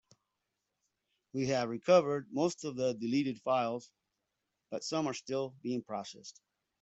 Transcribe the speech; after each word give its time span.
We 1.31 1.45
have 1.49 1.69
recovered 1.69 2.33
most 2.33 2.65
of 2.65 2.75
the 2.75 2.93
deleted 2.93 3.39
files, 3.39 3.91
but 4.71 4.83
some 4.83 5.05
are 5.05 5.13
still 5.13 5.53
being 5.61 5.83
processed. 5.83 6.41